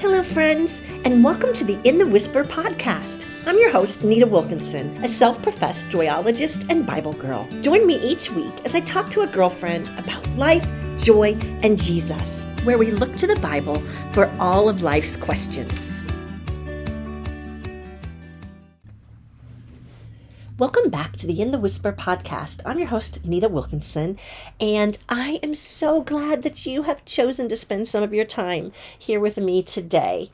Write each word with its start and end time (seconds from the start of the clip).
Hello, 0.00 0.22
friends, 0.22 0.80
and 1.04 1.22
welcome 1.22 1.52
to 1.52 1.62
the 1.62 1.78
In 1.84 1.98
the 1.98 2.06
Whisper 2.06 2.42
podcast. 2.42 3.26
I'm 3.46 3.58
your 3.58 3.70
host, 3.70 4.02
Nita 4.02 4.26
Wilkinson, 4.26 4.86
a 5.04 5.08
self 5.08 5.42
professed 5.42 5.88
joyologist 5.88 6.70
and 6.70 6.86
Bible 6.86 7.12
girl. 7.12 7.46
Join 7.60 7.86
me 7.86 7.96
each 7.96 8.30
week 8.30 8.54
as 8.64 8.74
I 8.74 8.80
talk 8.80 9.10
to 9.10 9.20
a 9.20 9.26
girlfriend 9.26 9.90
about 9.98 10.26
life, 10.36 10.66
joy, 10.96 11.36
and 11.62 11.78
Jesus, 11.78 12.46
where 12.64 12.78
we 12.78 12.92
look 12.92 13.14
to 13.16 13.26
the 13.26 13.38
Bible 13.40 13.78
for 14.12 14.34
all 14.40 14.70
of 14.70 14.82
life's 14.82 15.18
questions. 15.18 16.00
Welcome 20.60 20.90
back 20.90 21.16
to 21.16 21.26
the 21.26 21.40
In 21.40 21.52
the 21.52 21.58
Whisper 21.58 21.90
podcast. 21.90 22.60
I'm 22.66 22.78
your 22.78 22.88
host, 22.88 23.24
Nita 23.24 23.48
Wilkinson, 23.48 24.18
and 24.60 24.98
I 25.08 25.40
am 25.42 25.54
so 25.54 26.02
glad 26.02 26.42
that 26.42 26.66
you 26.66 26.82
have 26.82 27.06
chosen 27.06 27.48
to 27.48 27.56
spend 27.56 27.88
some 27.88 28.02
of 28.02 28.12
your 28.12 28.26
time 28.26 28.70
here 28.98 29.20
with 29.20 29.38
me 29.38 29.62
today. 29.62 30.30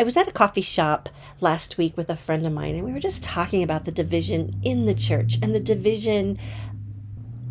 I 0.00 0.02
was 0.02 0.16
at 0.16 0.26
a 0.26 0.32
coffee 0.32 0.62
shop 0.62 1.08
last 1.40 1.78
week 1.78 1.96
with 1.96 2.10
a 2.10 2.16
friend 2.16 2.44
of 2.44 2.52
mine, 2.52 2.74
and 2.74 2.84
we 2.84 2.92
were 2.92 2.98
just 2.98 3.22
talking 3.22 3.62
about 3.62 3.84
the 3.84 3.92
division 3.92 4.58
in 4.64 4.86
the 4.86 4.94
church 4.94 5.36
and 5.40 5.54
the 5.54 5.60
division 5.60 6.36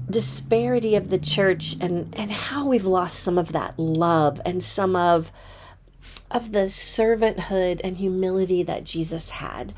disparity 0.09 0.95
of 0.95 1.09
the 1.09 1.18
church 1.18 1.77
and, 1.80 2.13
and 2.20 2.30
how 2.30 2.68
we've 2.68 2.84
lost 2.84 3.21
some 3.21 3.38
of 3.38 3.54
that 3.54 3.80
love 3.80 4.41
and 4.45 4.62
some 4.62 4.98
of 4.98 5.32
of 6.30 6.52
the 6.52 6.66
servanthood 6.66 7.80
and 7.85 7.95
humility 7.95 8.63
that 8.63 8.84
Jesus 8.84 9.30
had. 9.30 9.73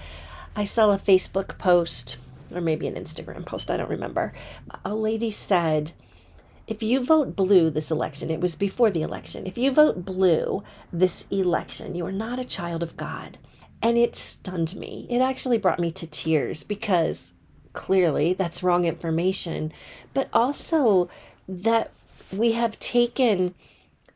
I 0.55 0.63
saw 0.63 0.91
a 0.91 0.97
Facebook 0.97 1.57
post, 1.57 2.17
or 2.53 2.61
maybe 2.61 2.87
an 2.87 2.95
Instagram 2.95 3.45
post, 3.45 3.69
I 3.69 3.77
don't 3.77 3.89
remember. 3.89 4.33
A 4.83 4.95
lady 4.95 5.31
said, 5.31 5.91
if 6.67 6.81
you 6.81 7.03
vote 7.03 7.35
blue 7.35 7.69
this 7.69 7.91
election, 7.91 8.31
it 8.31 8.41
was 8.41 8.55
before 8.55 8.89
the 8.89 9.01
election, 9.01 9.45
if 9.45 9.57
you 9.57 9.71
vote 9.71 10.05
blue 10.05 10.63
this 10.91 11.27
election, 11.29 11.93
you 11.93 12.05
are 12.05 12.11
not 12.11 12.39
a 12.39 12.45
child 12.45 12.81
of 12.81 12.97
God. 12.97 13.37
And 13.81 13.97
it 13.97 14.15
stunned 14.15 14.75
me. 14.75 15.05
It 15.09 15.19
actually 15.19 15.57
brought 15.57 15.79
me 15.79 15.91
to 15.91 16.07
tears 16.07 16.63
because 16.63 17.33
clearly 17.73 18.33
that's 18.33 18.63
wrong 18.63 18.85
information, 18.85 19.73
but 20.13 20.29
also 20.33 21.09
that 21.47 21.91
we 22.31 22.53
have 22.53 22.79
taken 22.79 23.53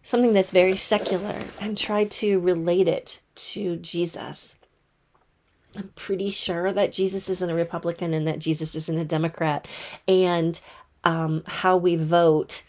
something 0.02 0.34
that's 0.34 0.52
very 0.52 0.76
secular 0.76 1.42
and 1.60 1.78
tried 1.78 2.10
to 2.10 2.40
relate 2.40 2.88
it 2.88 3.22
to 3.36 3.76
Jesus. 3.76 4.56
I'm 5.76 5.90
pretty 5.96 6.30
sure 6.30 6.72
that 6.74 6.92
Jesus 6.92 7.30
isn't 7.30 7.50
a 7.50 7.56
Republican 7.56 8.14
and 8.14 8.28
that 8.28 8.40
Jesus 8.40 8.76
isn't 8.76 8.98
a 8.98 9.06
Democrat. 9.06 9.68
And 10.08 10.60
um, 11.04 11.44
how 11.46 11.78
we 11.78 11.96
vote 11.96 12.64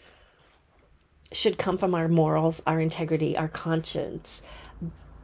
should 1.31 1.57
come 1.57 1.77
from 1.77 1.95
our 1.95 2.07
morals, 2.07 2.61
our 2.67 2.79
integrity, 2.79 3.35
our 3.35 3.47
conscience. 3.47 4.43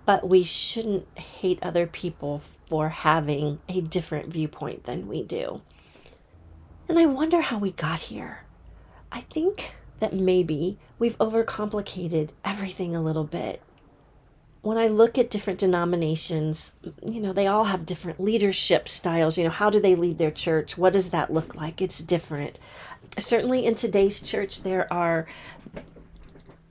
But 0.05 0.27
we 0.27 0.43
shouldn't 0.43 1.17
hate 1.17 1.59
other 1.61 1.85
people 1.85 2.41
for 2.69 2.89
having 2.89 3.59
a 3.67 3.81
different 3.81 4.31
viewpoint 4.31 4.85
than 4.85 5.07
we 5.07 5.21
do. 5.21 5.61
And 6.87 6.97
I 6.97 7.05
wonder 7.05 7.41
how 7.41 7.57
we 7.57 7.71
got 7.71 7.99
here. 7.99 8.45
I 9.11 9.21
think 9.21 9.75
that 9.99 10.13
maybe 10.13 10.79
we've 10.97 11.17
overcomplicated 11.17 12.29
everything 12.45 12.95
a 12.95 13.01
little 13.01 13.23
bit 13.23 13.61
when 14.61 14.77
I 14.77 14.87
look 14.87 15.17
at 15.17 15.29
different 15.29 15.59
denominations, 15.59 16.73
you 17.03 17.21
know, 17.21 17.33
they 17.33 17.47
all 17.47 17.65
have 17.65 17.85
different 17.85 18.19
leadership 18.19 18.87
styles. 18.87 19.37
You 19.37 19.45
know, 19.45 19.49
how 19.49 19.69
do 19.69 19.79
they 19.79 19.95
lead 19.95 20.17
their 20.17 20.31
church? 20.31 20.77
What 20.77 20.93
does 20.93 21.09
that 21.09 21.33
look 21.33 21.55
like? 21.55 21.81
It's 21.81 21.99
different. 21.99 22.59
Certainly 23.17 23.65
in 23.65 23.75
today's 23.75 24.21
church, 24.21 24.63
there 24.63 24.91
are 24.91 25.27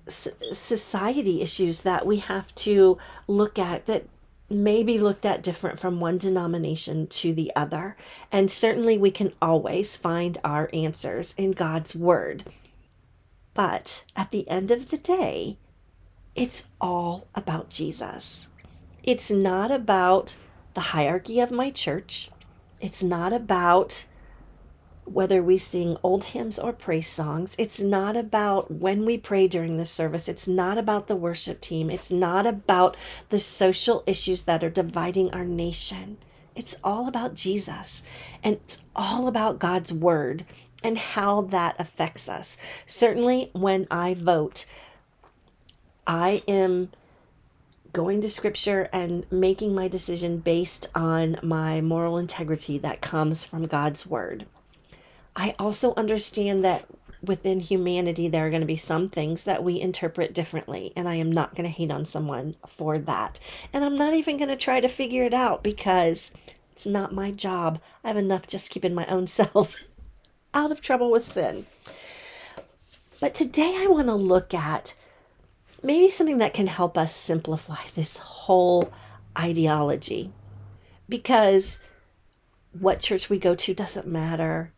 society 0.09 1.43
issues 1.43 1.81
that 1.83 2.07
we 2.07 2.19
have 2.19 2.55
to 2.55 2.99
look 3.27 3.59
at 3.59 3.87
that 3.87 4.05
may 4.49 4.83
be 4.85 4.99
looked 4.99 5.27
at 5.27 5.43
different 5.43 5.79
from 5.79 5.99
one 5.99 6.19
denomination 6.19 7.07
to 7.09 7.33
the 7.33 7.51
other. 7.57 7.97
And 8.31 8.51
certainly 8.51 8.97
we 8.97 9.11
can 9.11 9.33
always 9.43 9.97
find 9.97 10.39
our 10.45 10.71
answers 10.73 11.35
in 11.37 11.53
God's 11.53 11.97
Word. 11.97 12.45
But 13.55 14.05
at 14.15 14.31
the 14.31 14.49
end 14.49 14.71
of 14.71 14.91
the 14.91 14.99
day, 14.99 15.57
it's 16.37 16.69
all 16.81 17.27
about 17.35 17.71
Jesus. 17.71 18.49
It's 19.03 19.31
not 19.31 19.71
about 19.71 20.37
the 20.75 20.81
hierarchy 20.93 21.41
of 21.41 21.51
my 21.51 21.71
church. 21.71 22.31
It's 22.81 23.03
not 23.03 23.33
about 23.33 24.07
whether 25.07 25.43
we 25.43 25.57
sing 25.57 25.97
old 26.03 26.25
hymns 26.25 26.59
or 26.59 26.73
praise 26.73 27.09
songs. 27.09 27.55
It's 27.59 27.81
not 27.81 28.17
about 28.17 28.71
when 28.71 29.07
we 29.07 29.17
pray 29.17 29.49
during 29.49 29.79
the 29.79 29.87
service. 29.87 30.29
It's 30.29 30.49
not 30.49 30.77
about 30.77 31.07
the 31.07 31.17
worship 31.17 31.61
team. 31.61 31.89
It's 31.89 32.11
not 32.11 32.47
about 32.47 32.97
the 33.31 33.39
social 33.39 34.03
issues 34.07 34.43
that 34.43 34.63
are 34.63 34.71
dividing 34.71 35.33
our 35.33 35.45
nation. 35.45 36.19
It's 36.55 36.77
all 36.83 37.07
about 37.07 37.35
Jesus 37.35 38.03
and 38.43 38.57
it's 38.57 38.79
all 38.97 39.29
about 39.29 39.59
God's 39.59 39.93
word 39.93 40.45
and 40.83 40.99
how 40.99 41.43
that 41.43 41.77
affects 41.79 42.29
us. 42.29 42.57
Certainly, 42.85 43.51
when 43.53 43.87
I 43.91 44.15
vote, 44.15 44.67
I 46.07 46.43
am 46.47 46.91
going 47.93 48.21
to 48.21 48.31
scripture 48.31 48.89
and 48.93 49.31
making 49.33 49.75
my 49.75 49.89
decision 49.89 50.39
based 50.39 50.87
on 50.95 51.39
my 51.43 51.81
moral 51.81 52.19
integrity 52.19 52.79
that 52.79 53.01
comes 53.01 53.45
from 53.45 53.67
God's 53.67 54.07
word. 54.07 54.47
I 55.35 55.55
also 55.59 55.95
understand 55.95 56.65
that 56.65 56.87
within 57.23 57.61
humanity, 57.61 58.29
there 58.29 58.47
are 58.47 58.51
going 58.51 58.61
to 58.61 58.67
be 58.67 58.77
some 58.77 59.09
things 59.09 59.45
that 59.45 59.65
we 59.65 59.81
interpret 59.81 60.35
differently, 60.35 60.93
and 60.95 61.09
I 61.09 61.17
am 61.17 61.33
not 61.33 61.55
going 61.55 61.65
to 61.65 61.75
hate 61.75 61.91
on 61.91 62.05
someone 62.05 62.55
for 62.67 62.99
that. 62.99 63.41
And 63.73 63.85
I'm 63.85 63.97
not 63.97 64.15
even 64.15 64.37
going 64.37 64.49
to 64.49 64.57
try 64.57 64.81
to 64.81 64.89
figure 64.89 65.25
it 65.25 65.35
out 65.35 65.63
because 65.63 66.33
it's 66.73 66.87
not 66.87 67.15
my 67.15 67.31
job. 67.31 67.81
I 68.05 68.09
have 68.09 68.17
enough 68.17 68.47
just 68.47 68.71
keeping 68.71 68.95
my 68.95 69.07
own 69.07 69.27
self 69.27 69.77
out 70.55 70.73
of 70.73 70.81
trouble 70.81 71.11
with 71.11 71.27
sin. 71.27 71.67
But 73.21 73.35
today 73.35 73.75
I 73.79 73.87
want 73.87 74.09
to 74.09 74.15
look 74.15 74.53
at 74.53 74.95
maybe 75.87 76.11
something 76.11 76.39
that 76.39 76.53
can 76.53 76.67
help 76.67 76.99
us 76.99 77.15
simplify 77.15 77.85
this 77.95 78.17
whole 78.17 78.93
ideology. 79.39 80.33
Because 81.09 81.79
what 82.73 82.99
church 82.99 83.31
we 83.31 83.39
go 83.39 83.55
to 83.55 83.73
doesn't 83.73 84.07
matter. 84.07 84.73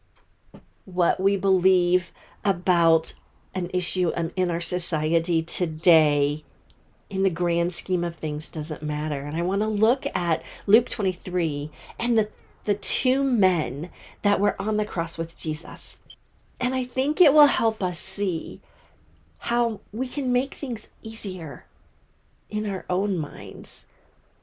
What 0.84 1.18
we 1.18 1.36
believe 1.36 2.12
about 2.44 3.14
an 3.54 3.70
issue 3.72 4.12
um, 4.14 4.32
in 4.36 4.50
our 4.50 4.60
society 4.60 5.42
today, 5.42 6.44
in 7.08 7.22
the 7.22 7.30
grand 7.30 7.72
scheme 7.72 8.04
of 8.04 8.14
things, 8.14 8.50
doesn't 8.50 8.82
matter. 8.82 9.22
And 9.22 9.34
I 9.34 9.42
want 9.42 9.62
to 9.62 9.66
look 9.68 10.04
at 10.14 10.42
Luke 10.66 10.90
23 10.90 11.70
and 11.98 12.18
the, 12.18 12.28
the 12.64 12.74
two 12.74 13.24
men 13.24 13.88
that 14.20 14.40
were 14.40 14.60
on 14.60 14.76
the 14.76 14.84
cross 14.84 15.16
with 15.16 15.34
Jesus. 15.34 15.98
And 16.60 16.74
I 16.74 16.84
think 16.84 17.20
it 17.20 17.32
will 17.32 17.46
help 17.46 17.82
us 17.82 17.98
see 17.98 18.60
how 19.38 19.80
we 19.92 20.08
can 20.08 20.32
make 20.32 20.54
things 20.54 20.88
easier 21.02 21.64
in 22.50 22.68
our 22.68 22.84
own 22.88 23.16
minds 23.16 23.86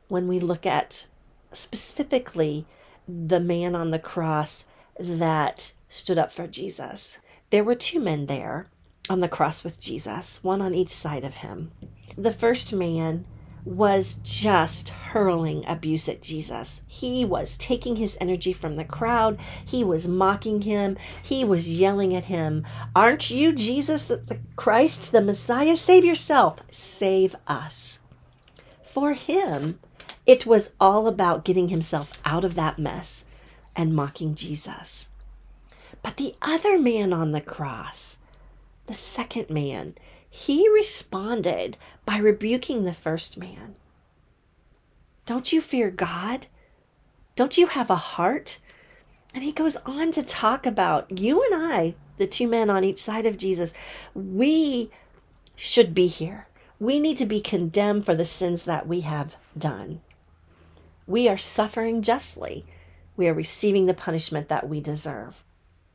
when 0.07 0.28
we 0.28 0.39
look 0.39 0.66
at 0.66 1.07
specifically 1.51 2.66
the 3.07 3.39
man 3.39 3.75
on 3.75 3.91
the 3.91 4.00
cross 4.00 4.66
that 5.00 5.72
stood 5.89 6.17
up 6.17 6.31
for 6.31 6.47
Jesus. 6.47 7.19
There 7.50 7.63
were 7.63 7.75
two 7.75 8.00
men 8.00 8.25
there 8.25 8.67
on 9.09 9.19
the 9.19 9.28
cross 9.28 9.63
with 9.63 9.79
Jesus, 9.79 10.44
one 10.44 10.61
on 10.61 10.73
each 10.73 10.89
side 10.89 11.23
of 11.23 11.38
him. 11.38 11.72
The 12.17 12.31
first 12.31 12.73
man 12.73 13.25
was 13.65 14.15
just 14.23 14.89
hurling 14.89 15.65
abuse 15.67 16.07
at 16.07 16.21
Jesus. 16.21 16.81
He 16.85 17.25
was 17.25 17.57
taking 17.57 17.95
his 17.95 18.15
energy 18.21 18.53
from 18.53 18.75
the 18.75 18.85
crowd. 18.85 19.39
He 19.65 19.83
was 19.83 20.07
mocking 20.07 20.61
him. 20.61 20.97
He 21.21 21.43
was 21.43 21.67
yelling 21.67 22.15
at 22.15 22.25
him, 22.25 22.65
Aren't 22.95 23.31
you 23.31 23.51
Jesus, 23.51 24.05
the, 24.05 24.17
the 24.17 24.39
Christ, 24.55 25.11
the 25.11 25.21
Messiah? 25.21 25.75
Save 25.75 26.05
yourself. 26.05 26.61
Save 26.71 27.35
us. 27.47 28.00
For 28.83 29.13
him, 29.13 29.79
it 30.25 30.45
was 30.45 30.71
all 30.79 31.07
about 31.07 31.44
getting 31.44 31.69
himself 31.69 32.19
out 32.23 32.45
of 32.45 32.56
that 32.56 32.77
mess 32.77 33.25
and 33.75 33.95
mocking 33.95 34.35
Jesus. 34.35 35.09
But 36.03 36.18
the 36.18 36.35
other 36.41 36.79
man 36.79 37.11
on 37.11 37.31
the 37.31 37.41
cross, 37.41 38.18
the 38.85 38.94
second 38.94 39.50
man, 39.50 39.95
he 40.29 40.69
responded 40.69 41.77
by 42.06 42.18
rebuking 42.18 42.84
the 42.84 42.94
first 42.94 43.38
man. 43.38 43.75
Don't 45.25 45.52
you 45.52 45.62
fear 45.62 45.90
God? 45.90 46.48
Don't 47.36 47.57
you 47.57 47.68
have 47.68 47.90
a 47.90 47.96
heart? 47.96 48.60
And 49.34 49.44
he 49.44 49.52
goes 49.52 49.75
on 49.86 50.12
to 50.12 50.24
talk 50.24 50.66
about 50.66 51.19
you 51.19 51.44
and 51.44 51.63
I, 51.63 51.96
the 52.18 52.28
two 52.28 52.48
men 52.48 52.69
on 52.69 52.84
each 52.84 53.00
side 53.00 53.25
of 53.25 53.38
Jesus, 53.38 53.74
we 54.13 54.92
should 55.56 55.94
be 55.94 56.07
here. 56.07 56.48
We 56.80 57.00
need 57.00 57.18
to 57.18 57.25
be 57.25 57.42
condemned 57.42 58.06
for 58.06 58.16
the 58.16 58.25
sins 58.25 58.63
that 58.63 58.88
we 58.88 59.02
have 59.02 59.38
done. 59.57 60.02
We 61.07 61.28
are 61.28 61.38
suffering 61.38 62.02
justly. 62.02 62.66
We 63.18 63.28
are 63.28 63.34
receiving 63.34 63.86
the 63.86 63.94
punishment 63.94 64.50
that 64.50 64.68
we 64.68 64.81
deserve. 64.81 65.44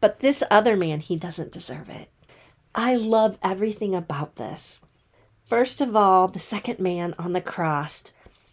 But 0.00 0.20
this 0.20 0.42
other 0.50 0.76
man, 0.76 1.00
he 1.00 1.16
doesn't 1.16 1.52
deserve 1.52 1.88
it. 1.88 2.08
I 2.74 2.94
love 2.96 3.38
everything 3.42 3.94
about 3.94 4.36
this. 4.36 4.80
First 5.50 5.80
of 5.80 5.96
all, 5.96 6.28
the 6.28 6.38
second 6.38 6.78
man 6.78 7.12
on 7.18 7.32
the 7.32 7.40
cross, 7.40 8.04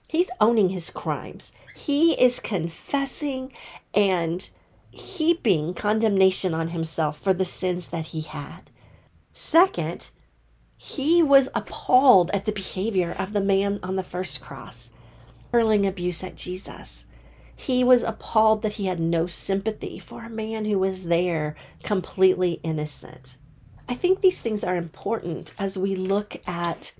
he's 0.08 0.32
owning 0.42 0.70
his 0.70 0.90
crimes. 0.90 1.52
He 1.76 2.20
is 2.20 2.40
confessing 2.40 3.54
and 3.94 4.50
heaping 4.90 5.76
condemnation 5.76 6.56
on 6.56 6.70
himself 6.70 7.20
for 7.20 7.36
the 7.36 7.46
sins 7.46 7.90
that 7.90 8.08
he 8.08 8.22
had. 8.22 8.72
Second, 9.32 10.10
he 10.76 11.22
was 11.22 11.50
appalled 11.54 12.32
at 12.32 12.46
the 12.46 12.52
behavior 12.52 13.16
of 13.20 13.32
the 13.32 13.42
man 13.42 13.80
on 13.84 13.96
the 13.96 14.02
first 14.02 14.42
cross, 14.42 14.90
hurling 15.52 15.86
abuse 15.86 16.24
at 16.24 16.36
Jesus. 16.36 17.06
He 17.56 17.84
was 17.84 18.02
appalled 18.02 18.64
that 18.64 18.74
he 18.74 18.88
had 18.88 19.00
no 19.00 19.28
sympathy 19.28 20.00
for 20.00 20.24
a 20.24 20.32
man 20.32 20.66
who 20.66 20.80
was 20.80 21.04
there 21.04 21.56
completely 21.84 22.54
innocent. 22.64 23.38
I 23.90 23.96
think 23.96 24.22
these 24.22 24.40
things 24.40 24.64
are 24.64 24.76
important 24.76 25.54
as 25.58 25.78
we 25.78 25.96
look 25.96 26.42
at 26.48 26.92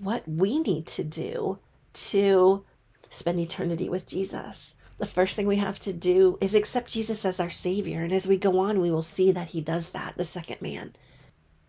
what 0.00 0.28
we 0.28 0.60
need 0.60 0.86
to 0.86 1.04
do 1.04 1.58
to 1.92 2.64
spend 3.10 3.40
eternity 3.40 3.88
with 3.88 4.06
Jesus. 4.06 4.74
The 4.98 5.06
first 5.06 5.36
thing 5.36 5.46
we 5.46 5.56
have 5.56 5.78
to 5.80 5.92
do 5.92 6.38
is 6.40 6.54
accept 6.54 6.92
Jesus 6.92 7.24
as 7.24 7.40
our 7.40 7.50
Savior. 7.50 8.02
And 8.02 8.12
as 8.12 8.28
we 8.28 8.36
go 8.36 8.58
on, 8.58 8.80
we 8.80 8.90
will 8.90 9.02
see 9.02 9.32
that 9.32 9.48
He 9.48 9.60
does 9.60 9.90
that, 9.90 10.16
the 10.16 10.24
second 10.24 10.60
man. 10.60 10.94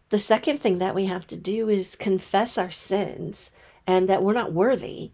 The 0.09 0.19
second 0.19 0.61
thing 0.61 0.79
that 0.79 0.95
we 0.95 1.05
have 1.05 1.27
to 1.27 1.37
do 1.37 1.69
is 1.69 1.95
confess 1.95 2.57
our 2.57 2.71
sins 2.71 3.51
and 3.85 4.09
that 4.09 4.23
we're 4.23 4.33
not 4.33 4.53
worthy. 4.53 5.11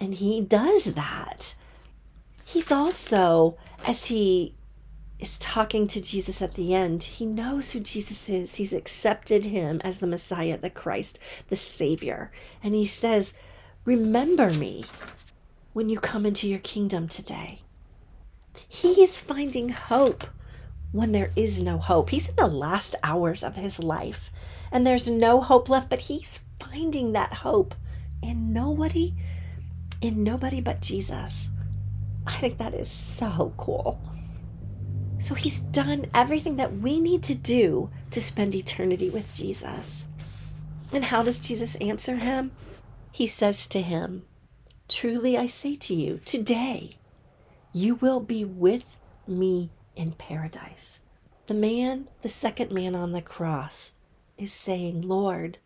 And 0.00 0.14
He 0.14 0.40
does 0.40 0.94
that. 0.94 1.54
He's 2.44 2.72
also, 2.72 3.56
as 3.86 4.06
He 4.06 4.54
is 5.24 5.38
talking 5.38 5.86
to 5.86 6.02
Jesus 6.02 6.42
at 6.42 6.52
the 6.52 6.74
end, 6.74 7.02
he 7.02 7.24
knows 7.24 7.70
who 7.70 7.80
Jesus 7.80 8.28
is. 8.28 8.56
He's 8.56 8.74
accepted 8.74 9.46
him 9.46 9.80
as 9.82 9.98
the 9.98 10.06
Messiah, 10.06 10.58
the 10.58 10.68
Christ, 10.68 11.18
the 11.48 11.56
Savior. 11.56 12.30
And 12.62 12.74
he 12.74 12.84
says, 12.84 13.32
Remember 13.86 14.50
me 14.50 14.84
when 15.72 15.88
you 15.88 15.98
come 15.98 16.26
into 16.26 16.46
your 16.46 16.58
kingdom 16.58 17.08
today. 17.08 17.62
He 18.68 19.02
is 19.02 19.22
finding 19.22 19.70
hope 19.70 20.24
when 20.92 21.12
there 21.12 21.30
is 21.34 21.62
no 21.62 21.78
hope. 21.78 22.10
He's 22.10 22.28
in 22.28 22.36
the 22.36 22.46
last 22.46 22.94
hours 23.02 23.42
of 23.42 23.56
his 23.56 23.82
life 23.82 24.30
and 24.70 24.86
there's 24.86 25.10
no 25.10 25.40
hope 25.40 25.70
left, 25.70 25.88
but 25.88 26.00
he's 26.00 26.40
finding 26.60 27.14
that 27.14 27.32
hope 27.32 27.74
in 28.22 28.52
nobody, 28.52 29.14
in 30.02 30.22
nobody 30.22 30.60
but 30.60 30.82
Jesus. 30.82 31.48
I 32.26 32.32
think 32.32 32.58
that 32.58 32.74
is 32.74 32.90
so 32.90 33.54
cool. 33.56 33.98
So 35.18 35.34
he's 35.34 35.60
done 35.60 36.06
everything 36.14 36.56
that 36.56 36.78
we 36.78 37.00
need 37.00 37.22
to 37.24 37.34
do 37.34 37.90
to 38.10 38.20
spend 38.20 38.54
eternity 38.54 39.10
with 39.10 39.34
Jesus. 39.34 40.06
And 40.92 41.04
how 41.04 41.22
does 41.22 41.40
Jesus 41.40 41.76
answer 41.76 42.16
him? 42.16 42.52
He 43.12 43.26
says 43.26 43.66
to 43.68 43.80
him, 43.80 44.24
Truly 44.88 45.36
I 45.38 45.46
say 45.46 45.74
to 45.76 45.94
you, 45.94 46.20
today 46.24 46.96
you 47.72 47.96
will 47.96 48.20
be 48.20 48.44
with 48.44 48.96
me 49.26 49.70
in 49.96 50.12
paradise. 50.12 51.00
The 51.46 51.54
man, 51.54 52.08
the 52.22 52.28
second 52.28 52.70
man 52.70 52.94
on 52.94 53.12
the 53.12 53.22
cross, 53.22 53.92
is 54.38 54.52
saying, 54.52 55.02
Lord, 55.02 55.58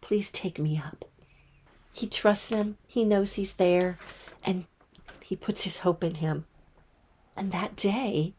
please 0.00 0.30
take 0.30 0.58
me 0.58 0.80
up. 0.84 1.04
He 1.92 2.06
trusts 2.06 2.50
him, 2.50 2.78
he 2.88 3.04
knows 3.04 3.34
he's 3.34 3.54
there, 3.54 3.98
and 4.42 4.66
he 5.22 5.36
puts 5.36 5.64
his 5.64 5.80
hope 5.80 6.02
in 6.02 6.16
him. 6.16 6.46
And 7.36 7.52
that 7.52 7.76
day, 7.76 8.34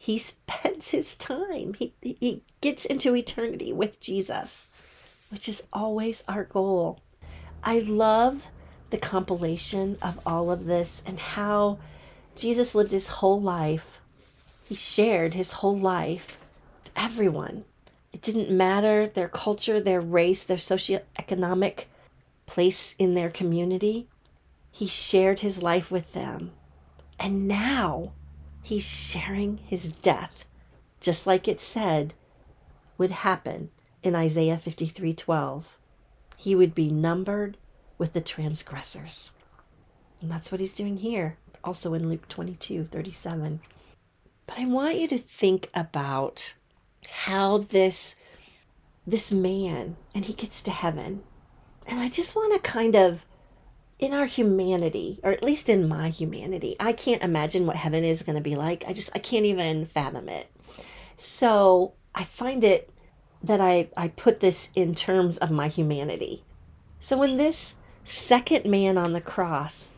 he 0.00 0.16
spends 0.16 0.92
his 0.92 1.12
time, 1.14 1.74
he, 1.74 1.92
he 2.00 2.42
gets 2.62 2.86
into 2.86 3.14
eternity 3.14 3.70
with 3.70 4.00
Jesus, 4.00 4.66
which 5.28 5.46
is 5.46 5.62
always 5.74 6.24
our 6.26 6.44
goal. 6.44 7.02
I 7.62 7.80
love 7.80 8.46
the 8.88 8.96
compilation 8.96 9.98
of 10.00 10.18
all 10.24 10.50
of 10.50 10.64
this 10.64 11.02
and 11.04 11.20
how 11.20 11.80
Jesus 12.34 12.74
lived 12.74 12.92
his 12.92 13.08
whole 13.08 13.42
life. 13.42 14.00
He 14.64 14.74
shared 14.74 15.34
his 15.34 15.52
whole 15.52 15.78
life 15.78 16.38
with 16.82 16.90
everyone. 16.96 17.66
It 18.10 18.22
didn't 18.22 18.50
matter 18.50 19.06
their 19.06 19.28
culture, 19.28 19.80
their 19.82 20.00
race, 20.00 20.42
their 20.42 20.56
socioeconomic 20.56 21.84
place 22.46 22.94
in 22.98 23.12
their 23.12 23.28
community. 23.28 24.08
He 24.70 24.86
shared 24.86 25.40
his 25.40 25.62
life 25.62 25.90
with 25.90 26.14
them. 26.14 26.52
And 27.18 27.46
now 27.46 28.12
he's 28.62 28.86
sharing 28.86 29.58
his 29.58 29.90
death, 29.90 30.44
just 31.00 31.26
like 31.26 31.48
it 31.48 31.60
said 31.60 32.14
would 32.98 33.10
happen 33.10 33.70
in 34.02 34.14
Isaiah 34.14 34.58
53:12. 34.58 35.64
He 36.36 36.54
would 36.54 36.74
be 36.74 36.90
numbered 36.90 37.56
with 37.98 38.12
the 38.12 38.20
transgressors. 38.20 39.32
And 40.20 40.30
that's 40.30 40.50
what 40.50 40.60
he's 40.60 40.72
doing 40.72 40.98
here, 40.98 41.36
also 41.64 41.94
in 41.94 42.08
Luke 42.08 42.28
22 42.28 42.84
37. 42.84 43.60
But 44.46 44.58
I 44.58 44.66
want 44.66 44.98
you 44.98 45.08
to 45.08 45.18
think 45.18 45.70
about 45.74 46.54
how 47.08 47.58
this 47.58 48.16
this 49.06 49.32
man 49.32 49.96
and 50.14 50.24
he 50.24 50.32
gets 50.32 50.62
to 50.62 50.70
heaven. 50.70 51.22
And 51.86 51.98
I 52.00 52.08
just 52.08 52.36
want 52.36 52.52
to 52.54 52.70
kind 52.70 52.94
of 52.94 53.24
in 54.00 54.14
our 54.14 54.24
humanity, 54.24 55.20
or 55.22 55.30
at 55.30 55.44
least 55.44 55.68
in 55.68 55.86
my 55.86 56.08
humanity, 56.08 56.74
I 56.80 56.92
can't 56.92 57.22
imagine 57.22 57.66
what 57.66 57.76
heaven 57.76 58.02
is 58.02 58.22
going 58.22 58.36
to 58.36 58.42
be 58.42 58.56
like. 58.56 58.84
I 58.88 58.92
just 58.92 59.10
I 59.14 59.18
can't 59.18 59.44
even 59.44 59.84
fathom 59.84 60.28
it. 60.28 60.50
So, 61.16 61.92
I 62.14 62.24
find 62.24 62.64
it 62.64 62.90
that 63.42 63.60
I 63.60 63.90
I 63.96 64.08
put 64.08 64.40
this 64.40 64.70
in 64.74 64.94
terms 64.94 65.38
of 65.38 65.50
my 65.50 65.68
humanity. 65.68 66.44
So 66.98 67.16
when 67.16 67.36
this 67.36 67.76
second 68.04 68.66
man 68.66 68.98
on 68.98 69.12
the 69.12 69.20
cross 69.20 69.90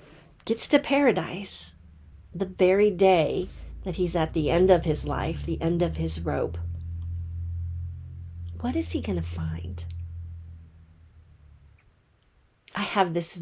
gets 0.44 0.66
to 0.69 0.78
paradise 0.78 1.75
the 2.34 2.46
very 2.46 2.90
day 2.90 3.49
that 3.84 3.96
he's 3.96 4.14
at 4.14 4.32
the 4.32 4.50
end 4.50 4.70
of 4.70 4.84
his 4.84 5.04
life, 5.04 5.44
the 5.44 5.60
end 5.60 5.82
of 5.82 5.96
his 5.96 6.20
rope. 6.20 6.58
What 8.60 8.76
is 8.76 8.93
he 8.93 9.00
going 9.00 9.19
to 9.19 9.25
find? 9.25 9.84
I 12.75 12.82
have 12.82 13.12
this 13.12 13.40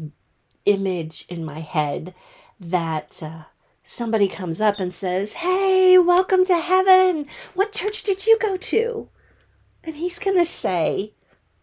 image 0.65 1.25
in 1.29 1.45
my 1.45 1.59
head 1.59 2.13
that 2.59 3.21
uh, 3.23 3.43
somebody 3.83 4.27
comes 4.27 4.61
up 4.61 4.79
and 4.79 4.93
says, 4.93 5.33
Hey, 5.33 5.97
welcome 5.97 6.45
to 6.45 6.57
heaven. 6.57 7.27
What 7.53 7.73
church 7.73 8.03
did 8.03 8.27
you 8.27 8.37
go 8.39 8.57
to? 8.57 9.09
And 9.83 9.95
he's 9.95 10.19
going 10.19 10.37
to 10.37 10.45
say, 10.45 11.13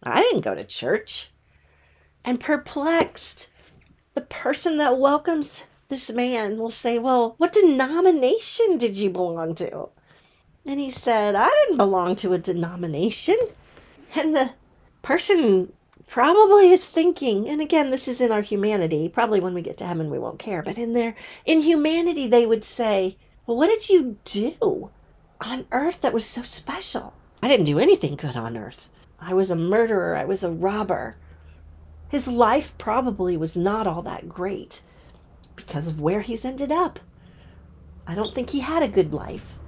I 0.03 0.23
didn't 0.23 0.43
go 0.43 0.55
to 0.55 0.65
church 0.65 1.31
and 2.25 2.41
perplexed. 2.41 3.49
The 4.15 4.21
person 4.23 4.79
that 4.79 4.99
welcomes 4.99 5.65
this 5.89 6.11
man 6.11 6.59
will 6.59 6.71
say, 6.71 6.99
Well, 6.99 7.35
what 7.39 7.53
denomination 7.53 8.79
did 8.79 8.97
you 8.97 9.11
belong 9.11 9.55
to? 9.57 9.89
And 10.67 10.79
he 10.79 10.91
said, 10.91 11.35
I 11.35 11.49
didn't 11.49 11.79
belong 11.79 12.17
to 12.17 12.35
a 12.35 12.39
denomination. 12.39 13.39
And 14.15 14.35
the 14.35 14.51
person 15.03 15.73
probably 16.09 16.71
is 16.71 16.89
thinking, 16.89 17.49
and 17.49 17.61
again, 17.61 17.91
this 17.91 18.09
is 18.09 18.21
in 18.21 18.33
our 18.33 18.41
humanity. 18.41 19.09
Probably 19.09 19.41
when 19.41 19.55
we 19.55 19.63
get 19.63 19.77
to 19.79 19.87
heaven, 19.87 20.11
we 20.11 20.19
won't 20.19 20.39
care. 20.39 20.63
But 20.63 20.79
in 20.79 20.95
their 20.95 21.15
in 21.45 21.61
humanity, 21.61 22.27
they 22.27 22.47
would 22.47 22.65
say, 22.65 23.17
Well, 23.47 23.57
what 23.57 23.69
did 23.69 23.89
you 23.89 24.19
do 24.25 24.91
on 25.41 25.67
earth 25.71 26.01
that 26.01 26.15
was 26.15 26.25
so 26.25 26.43
special? 26.43 27.15
I 27.43 27.49
didn't 27.49 27.67
do 27.67 27.79
anything 27.79 28.17
good 28.17 28.37
on 28.37 28.57
earth. 28.57 28.89
I 29.21 29.35
was 29.35 29.51
a 29.51 29.57
murderer. 29.57 30.17
I 30.17 30.25
was 30.25 30.43
a 30.43 30.51
robber. 30.51 31.17
His 32.09 32.27
life 32.27 32.77
probably 32.79 33.37
was 33.37 33.57
not 33.57 33.87
all 33.87 34.03
that 34.03 34.29
great 34.29 34.81
because 35.57 35.87
of 35.87 36.01
where 36.01 36.23
he's 36.23 36.45
ended 36.45 36.73
up. 36.73 37.01
I 38.07 38.15
don't 38.15 38.35
think 38.35 38.51
he 38.51 38.61
had 38.61 38.83
a 38.83 38.89
good 38.89 39.13
life, 39.13 39.59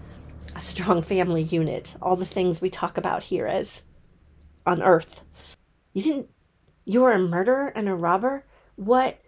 a 0.57 0.61
strong 0.61 1.03
family 1.03 1.43
unit, 1.43 1.97
all 2.01 2.17
the 2.17 2.25
things 2.25 2.61
we 2.61 2.71
talk 2.71 2.97
about 2.97 3.25
here 3.25 3.47
as 3.47 3.83
on 4.67 4.83
earth. 4.83 5.23
You 5.93 6.03
didn't, 6.03 6.31
you 6.85 7.01
were 7.01 7.13
a 7.13 7.19
murderer 7.19 7.73
and 7.75 7.89
a 7.89 7.95
robber? 7.95 8.45
What, 8.77 9.21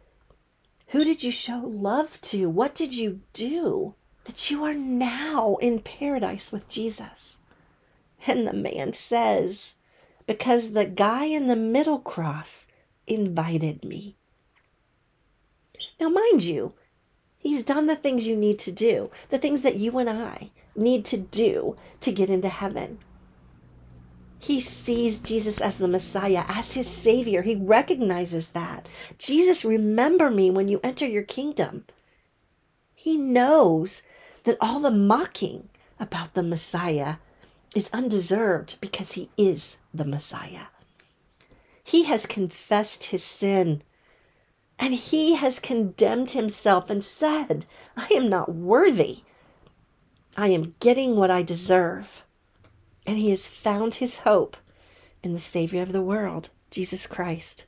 who 0.89 1.05
did 1.05 1.23
you 1.23 1.31
show 1.31 1.59
love 1.65 2.21
to? 2.23 2.49
What 2.49 2.75
did 2.75 2.97
you 2.97 3.21
do 3.33 3.95
that 4.25 4.51
you 4.51 4.65
are 4.65 4.75
now 4.75 5.57
in 5.57 5.81
paradise 5.81 6.53
with 6.53 6.69
Jesus? 6.69 7.41
And 8.27 8.47
the 8.47 8.53
man 8.53 8.93
says, 8.93 9.75
because 10.27 10.73
the 10.73 10.85
guy 10.85 11.25
in 11.25 11.49
the 11.49 11.57
middle 11.57 11.99
cross 11.99 12.67
invited 13.07 13.85
me. 13.85 14.17
Now, 15.99 16.09
mind 16.09 16.45
you, 16.45 16.75
he's 17.39 17.63
done 17.63 17.87
the 17.87 17.97
things 17.97 18.27
you 18.27 18.37
need 18.37 18.59
to 18.61 18.73
do, 18.73 19.11
the 19.31 19.39
things 19.39 19.63
that 19.63 19.77
you 19.77 19.99
and 19.99 20.09
I 20.09 20.51
need 20.77 21.05
to 21.07 21.19
do 21.19 21.77
to 22.01 22.13
get 22.13 22.31
into 22.31 22.49
heaven. 22.49 22.99
He 24.43 24.59
sees 24.59 25.21
Jesus 25.21 25.61
as 25.61 25.79
the 25.79 25.87
Messiah, 25.87 26.45
as 26.49 26.73
his 26.73 26.89
Savior. 26.89 27.43
He 27.43 27.55
recognizes 27.55 28.49
that. 28.49 28.89
Jesus, 29.17 29.65
remember 29.65 30.33
me 30.33 30.51
when 30.51 30.67
you 30.67 30.81
enter 30.83 31.07
your 31.07 31.23
kingdom. 31.23 31.85
He 32.93 33.17
knows 33.17 34.03
that 34.43 34.57
all 34.61 34.81
the 34.81 34.91
mocking 34.91 35.69
about 36.01 36.35
the 36.35 36.43
Messiah 36.43 37.19
is 37.77 37.89
undeserved 37.93 38.79
because 38.81 39.13
he 39.13 39.31
is 39.37 39.79
the 39.95 40.05
Messiah. 40.05 40.67
He 41.85 42.03
has 42.05 42.27
confessed 42.27 43.05
his 43.05 43.23
sin. 43.23 43.83
And 44.77 44.95
he 44.95 45.37
has 45.37 45.61
condemned 45.61 46.33
himself 46.33 46.91
and 46.91 47.05
said, 47.05 47.65
I 47.97 48.09
am 48.13 48.29
not 48.29 48.53
worthy. 48.53 49.21
I 50.37 50.49
am 50.49 50.75
getting 50.81 51.15
what 51.15 51.31
I 51.31 51.43
deserve. 51.43 52.25
And 53.07 53.19
he 53.19 53.31
has 53.31 53.49
found 53.49 53.97
his 53.97 54.19
hope 54.19 54.57
in 55.23 55.33
the 55.33 55.39
Savior 55.39 55.83
of 55.83 55.93
the 55.93 56.03
world, 56.03 56.51
Jesus 56.71 57.07
Christ. 57.07 57.67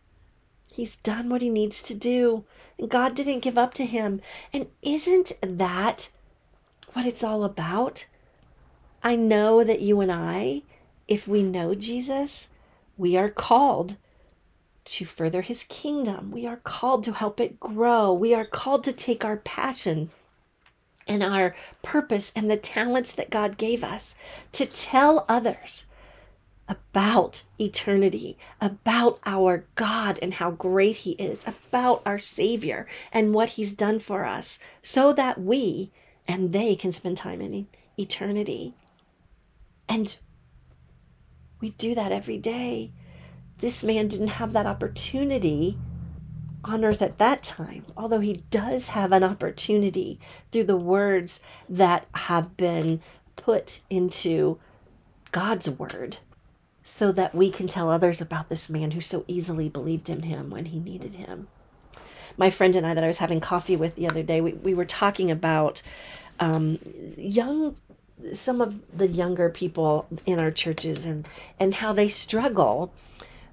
He's 0.73 0.97
done 0.97 1.29
what 1.29 1.43
he 1.43 1.49
needs 1.49 1.83
to 1.85 1.95
do. 1.95 2.45
And 2.79 2.91
God 2.91 3.15
didn't 3.15 3.41
give 3.41 3.59
up 3.59 3.75
to 3.75 3.85
him. 3.85 4.21
And 4.53 4.67
isn't 4.83 5.33
that 5.41 6.09
what 6.93 7.07
it's 7.07 7.23
all 7.23 7.45
about? 7.45 8.07
I 9.03 9.17
know 9.17 9.63
that 9.63 9.81
you 9.81 10.01
and 10.01 10.11
I, 10.11 10.63
if 11.07 11.29
we 11.29 11.43
know 11.43 11.75
Jesus, 11.75 12.49
we 12.97 13.17
are 13.17 13.29
called 13.29 13.97
to 14.85 15.05
further 15.05 15.43
his 15.43 15.65
kingdom. 15.65 16.31
We 16.31 16.47
are 16.47 16.57
called 16.57 17.05
to 17.05 17.13
help 17.13 17.41
it 17.41 17.61
grow. 17.61 18.13
We 18.13 18.35
are 18.35 18.45
called 18.45 18.85
to 18.85 18.93
take 18.93 19.25
our 19.25 19.37
passion 19.37 20.11
and 21.07 21.23
our 21.23 21.55
purpose 21.83 22.33
and 22.35 22.51
the 22.51 22.57
talents 22.57 23.13
that 23.13 23.31
God 23.31 23.57
gave 23.57 23.85
us 23.85 24.15
to 24.53 24.67
tell 24.67 25.25
others 25.29 25.87
about 26.67 27.43
eternity, 27.61 28.39
about 28.61 29.19
our 29.27 29.67
God 29.75 30.19
and 30.23 30.35
how 30.35 30.51
great 30.51 30.97
He 30.97 31.13
is, 31.13 31.47
about 31.47 32.03
our 32.07 32.19
Savior 32.19 32.87
and 33.13 33.35
what 33.35 33.51
He's 33.51 33.73
done 33.73 33.99
for 33.99 34.25
us, 34.25 34.59
so 34.81 35.13
that 35.13 35.41
we 35.41 35.91
and 36.27 36.53
they 36.53 36.75
can 36.75 36.91
spend 36.91 37.19
time 37.19 37.41
in 37.41 37.67
eternity. 37.99 38.75
And 39.89 40.17
we 41.61 41.71
do 41.71 41.95
that 41.95 42.13
every 42.13 42.39
day. 42.39 42.93
This 43.59 43.85
man 43.85 44.09
didn't 44.09 44.29
have 44.29 44.53
that 44.53 44.67
opportunity 44.67 45.79
on 46.65 46.85
earth 46.85 47.03
at 47.03 47.19
that 47.19 47.43
time, 47.43 47.85
although 47.97 48.21
he 48.21 48.43
does 48.51 48.89
have 48.89 49.13
an 49.13 49.23
opportunity 49.23 50.19
through 50.51 50.65
the 50.65 50.77
words 50.77 51.41
that 51.69 52.07
have 52.15 52.57
been 52.57 53.01
put 53.37 53.81
into 53.91 54.59
God's 55.33 55.69
word 55.69 56.19
so 56.83 57.13
that 57.13 57.35
we 57.35 57.51
can 57.51 57.67
tell 57.67 57.91
others 57.91 58.21
about 58.21 58.49
this 58.49 58.69
man 58.69 58.93
who 58.93 59.01
so 59.01 59.25
easily 59.27 59.69
believed 59.69 60.09
in 60.09 60.23
him 60.23 60.51
when 60.51 60.67
he 60.67 60.79
needed 60.79 61.15
him. 61.15 61.49
My 62.37 62.51
friend 62.51 62.75
and 62.77 62.87
I, 62.87 62.95
that 62.95 63.05
I 63.05 63.09
was 63.09 63.19
having 63.19 63.41
coffee 63.41 63.77
with 63.77 63.95
the 63.95 64.09
other 64.09 64.23
day, 64.23 64.41
we, 64.41 64.53
we 64.55 64.75
were 64.75 64.85
talking 64.85 65.31
about 65.31 65.83
um, 66.41 66.79
young 67.17 67.77
some 68.33 68.61
of 68.61 68.97
the 68.97 69.09
younger 69.09 69.51
people 69.51 70.07
in 70.25 70.39
our 70.39 70.51
churches 70.51 71.05
and 71.05 71.27
and 71.59 71.75
how 71.75 71.93
they 71.93 72.09
struggle 72.09 72.93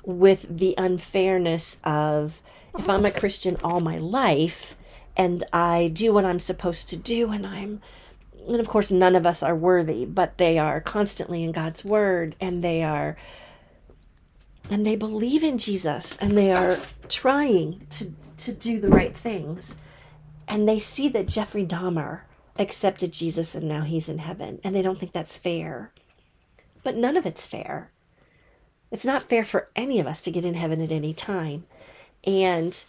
with 0.04 0.46
the 0.58 0.74
unfairness 0.78 1.78
of 1.84 2.42
if 2.78 2.90
I'm 2.90 3.06
a 3.06 3.10
oh. 3.10 3.12
Christian 3.12 3.58
all 3.64 3.80
my 3.80 3.98
life 3.98 4.76
and 5.18 5.44
I 5.52 5.92
do 5.94 6.14
what 6.14 6.26
I'm 6.26 6.40
supposed 6.40 6.90
to 6.90 6.98
do 6.98 7.32
and 7.32 7.46
I'm 7.46 7.82
and 8.48 8.60
of 8.60 8.68
course 8.68 8.90
none 8.90 9.16
of 9.16 9.26
us 9.26 9.44
are 9.44 9.56
worthy, 9.56 10.06
but 10.06 10.38
they 10.38 10.58
are 10.58 10.82
constantly 10.82 11.44
in 11.44 11.52
God's 11.52 11.86
word 11.86 12.36
and 12.42 12.64
they 12.64 12.84
are 12.84 13.18
and 14.70 14.86
they 14.86 14.96
believe 14.96 15.44
in 15.44 15.58
Jesus 15.58 16.18
and 16.18 16.38
they 16.38 16.52
are 16.52 16.80
trying 17.10 17.86
to 17.92 18.14
to 18.38 18.54
do 18.54 18.80
the 18.80 18.90
right 18.90 19.16
things. 19.16 19.76
And 20.48 20.68
they 20.68 20.80
see 20.80 21.08
that 21.10 21.28
Jeffrey 21.28 21.66
Dahmer 21.66 22.22
accepted 22.58 23.14
Jesus 23.14 23.56
and 23.56 23.68
now 23.68 23.82
he's 23.82 24.10
in 24.10 24.18
heaven 24.18 24.60
and 24.64 24.76
they 24.76 24.82
don't 24.82 24.98
think 24.98 25.12
that's 25.12 25.38
fair. 25.38 25.92
But 26.84 26.96
none 26.96 27.16
of 27.16 27.26
it's 27.26 27.46
fair. 27.46 27.92
It's 28.92 29.06
not 29.06 29.24
fair 29.24 29.44
for 29.46 29.70
any 29.76 30.00
of 30.00 30.08
us 30.08 30.22
to 30.22 30.32
get 30.32 30.46
in 30.46 30.54
heaven 30.54 30.82
at 30.82 30.92
any 30.92 31.14
time. 31.14 31.66
And 32.26 32.84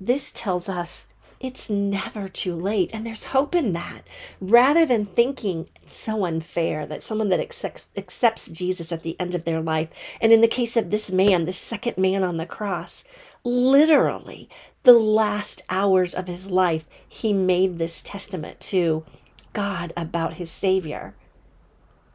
this 0.00 0.32
tells 0.32 0.68
us 0.68 1.08
it's 1.42 1.68
never 1.68 2.28
too 2.28 2.54
late. 2.54 2.90
And 2.94 3.04
there's 3.04 3.24
hope 3.26 3.54
in 3.56 3.72
that. 3.72 4.02
Rather 4.40 4.86
than 4.86 5.04
thinking 5.04 5.68
it's 5.82 5.92
so 5.92 6.24
unfair 6.24 6.86
that 6.86 7.02
someone 7.02 7.30
that 7.30 7.40
accept, 7.40 7.84
accepts 7.96 8.46
Jesus 8.46 8.92
at 8.92 9.02
the 9.02 9.18
end 9.18 9.34
of 9.34 9.44
their 9.44 9.60
life, 9.60 9.88
and 10.20 10.32
in 10.32 10.40
the 10.40 10.48
case 10.48 10.76
of 10.76 10.90
this 10.90 11.10
man, 11.10 11.44
the 11.44 11.52
second 11.52 11.98
man 11.98 12.22
on 12.22 12.36
the 12.36 12.46
cross, 12.46 13.02
literally 13.42 14.48
the 14.84 14.92
last 14.92 15.62
hours 15.68 16.14
of 16.14 16.28
his 16.28 16.46
life, 16.46 16.86
he 17.08 17.32
made 17.32 17.78
this 17.78 18.02
testament 18.02 18.60
to 18.60 19.04
God 19.52 19.92
about 19.96 20.34
his 20.34 20.50
Savior. 20.50 21.14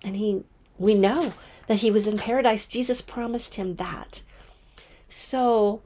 And 0.04 0.16
he, 0.16 0.44
we 0.78 0.94
know 0.94 1.34
that 1.68 1.80
he 1.80 1.92
was 1.92 2.08
in 2.08 2.18
paradise. 2.18 2.66
Jesus 2.66 3.02
promised 3.02 3.56
him 3.56 3.76
that. 3.76 4.22
So 5.10 5.82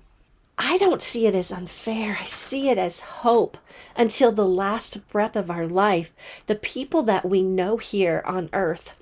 I 0.57 0.77
don't 0.77 1.01
see 1.01 1.25
it 1.27 1.35
as 1.35 1.51
unfair. 1.51 2.17
I 2.21 2.25
see 2.25 2.69
it 2.69 2.77
as 2.77 2.99
hope 2.99 3.57
until 3.95 4.31
the 4.31 4.47
last 4.47 5.07
breath 5.09 5.35
of 5.35 5.49
our 5.49 5.67
life. 5.67 6.13
The 6.45 6.55
people 6.55 7.03
that 7.03 7.27
we 7.27 7.41
know 7.41 7.77
here 7.77 8.21
on 8.25 8.49
earth, 8.53 8.97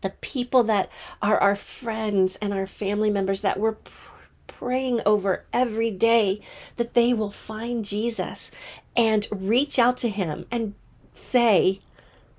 the 0.00 0.10
people 0.10 0.64
that 0.64 0.90
are 1.20 1.38
our 1.38 1.56
friends 1.56 2.36
and 2.36 2.52
our 2.52 2.66
family 2.66 3.10
members 3.10 3.42
that 3.42 3.60
we're 3.60 3.76
praying 4.46 5.00
over 5.04 5.44
every 5.52 5.90
day, 5.90 6.40
that 6.76 6.94
they 6.94 7.12
will 7.12 7.30
find 7.30 7.84
Jesus 7.84 8.50
and 8.96 9.26
reach 9.30 9.78
out 9.78 9.96
to 9.98 10.08
him 10.08 10.46
and 10.50 10.74
say, 11.14 11.80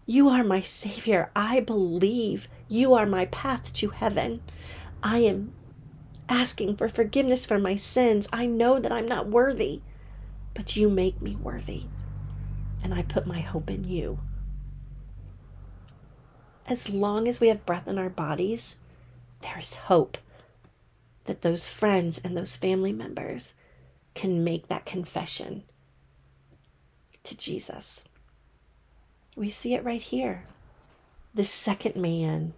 You 0.05 0.29
are 0.29 0.43
my 0.43 0.61
Savior. 0.61 1.31
I 1.35 1.59
believe 1.59 2.47
you 2.67 2.93
are 2.93 3.07
my 3.07 3.25
path 3.25 3.73
to 3.73 3.89
heaven. 3.89 4.41
I 5.01 5.19
am 5.19 5.53
asking 6.29 6.75
for 6.75 6.87
forgiveness 6.89 7.45
for 7.45 7.57
my 7.57 7.75
sins. 7.75 8.27
I 8.31 8.45
know 8.45 8.79
that 8.79 8.91
I'm 8.91 9.07
not 9.07 9.27
worthy, 9.27 9.81
but 10.53 10.75
you 10.75 10.89
make 10.89 11.21
me 11.21 11.35
worthy. 11.35 11.85
And 12.83 12.93
I 12.93 13.01
put 13.01 13.25
my 13.25 13.39
hope 13.39 13.69
in 13.69 13.83
you. 13.83 14.19
As 16.67 16.89
long 16.89 17.27
as 17.27 17.39
we 17.39 17.47
have 17.47 17.65
breath 17.65 17.87
in 17.87 17.97
our 17.97 18.09
bodies, 18.09 18.77
there 19.41 19.57
is 19.57 19.75
hope 19.75 20.17
that 21.25 21.41
those 21.41 21.67
friends 21.67 22.19
and 22.23 22.37
those 22.37 22.55
family 22.55 22.91
members 22.91 23.55
can 24.13 24.43
make 24.43 24.67
that 24.67 24.85
confession 24.85 25.63
to 27.23 27.35
Jesus. 27.35 28.03
We 29.35 29.49
see 29.49 29.73
it 29.73 29.83
right 29.83 30.01
here. 30.01 30.45
The 31.33 31.43
second 31.43 31.95
man 31.95 32.53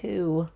who 0.00 0.48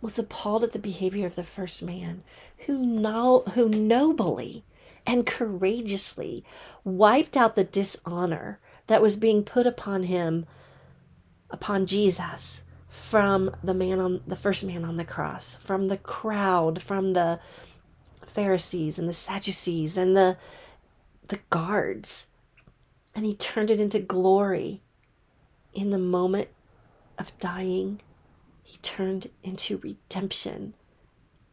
was 0.00 0.18
appalled 0.18 0.62
at 0.62 0.72
the 0.72 0.78
behavior 0.78 1.26
of 1.26 1.34
the 1.34 1.44
first 1.44 1.82
man, 1.82 2.22
who, 2.66 2.78
no, 2.78 3.40
who 3.54 3.68
nobly 3.68 4.64
and 5.06 5.26
courageously 5.26 6.44
wiped 6.84 7.36
out 7.36 7.54
the 7.54 7.64
dishonor 7.64 8.60
that 8.86 9.02
was 9.02 9.16
being 9.16 9.42
put 9.42 9.66
upon 9.66 10.04
him, 10.04 10.46
upon 11.50 11.86
Jesus, 11.86 12.62
from 12.88 13.50
the 13.62 13.74
man 13.74 13.98
on 13.98 14.20
the 14.26 14.36
first 14.36 14.64
man 14.64 14.84
on 14.84 14.96
the 14.96 15.04
cross, 15.04 15.56
from 15.56 15.88
the 15.88 15.96
crowd, 15.96 16.82
from 16.82 17.14
the 17.14 17.40
Pharisees 18.26 18.98
and 18.98 19.08
the 19.08 19.14
Sadducees 19.14 19.96
and 19.96 20.16
the 20.16 20.36
the 21.28 21.40
guards. 21.50 22.26
And 23.18 23.26
he 23.26 23.34
turned 23.34 23.68
it 23.68 23.80
into 23.80 23.98
glory 23.98 24.80
in 25.74 25.90
the 25.90 25.98
moment 25.98 26.50
of 27.18 27.36
dying 27.40 28.00
he 28.62 28.76
turned 28.76 29.30
into 29.42 29.78
redemption 29.78 30.74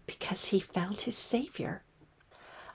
because 0.05 0.49
he 0.49 0.59
found 0.59 1.01
his 1.01 1.17
Savior. 1.17 1.81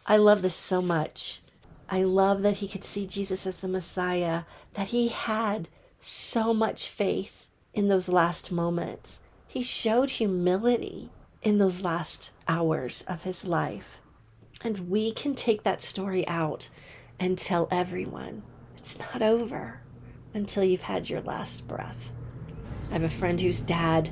I 0.06 0.16
love 0.16 0.42
this 0.42 0.56
so 0.56 0.82
much. 0.82 1.40
I 1.88 2.02
love 2.02 2.42
that 2.42 2.56
he 2.56 2.66
could 2.66 2.82
see 2.82 3.06
Jesus 3.06 3.46
as 3.46 3.58
the 3.58 3.68
Messiah, 3.68 4.42
that 4.74 4.88
he 4.88 5.06
had 5.06 5.68
so 6.00 6.52
much 6.52 6.88
faith 6.88 7.46
in 7.72 7.86
those 7.86 8.08
last 8.08 8.50
moments. 8.50 9.20
He 9.46 9.62
showed 9.62 10.10
humility 10.10 11.10
in 11.42 11.58
those 11.58 11.82
last 11.82 12.32
hours 12.48 13.02
of 13.02 13.22
his 13.22 13.46
life. 13.46 14.00
And 14.64 14.90
we 14.90 15.12
can 15.12 15.36
take 15.36 15.62
that 15.62 15.80
story 15.80 16.26
out 16.26 16.68
and 17.20 17.38
tell 17.38 17.68
everyone 17.70 18.42
it's 18.80 18.98
not 18.98 19.20
over 19.20 19.82
until 20.32 20.64
you've 20.64 20.82
had 20.82 21.10
your 21.10 21.20
last 21.20 21.68
breath. 21.68 22.12
I 22.88 22.94
have 22.94 23.02
a 23.02 23.10
friend 23.10 23.38
whose 23.38 23.60
dad 23.60 24.10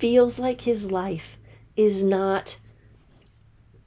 feels 0.00 0.38
like 0.38 0.62
his 0.62 0.90
life 0.90 1.38
is 1.76 2.02
not 2.02 2.58